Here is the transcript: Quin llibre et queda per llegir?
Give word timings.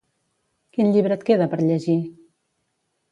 Quin 0.77 0.87
llibre 0.95 1.17
et 1.19 1.25
queda 1.27 1.47
per 1.51 1.59
llegir? 1.65 1.99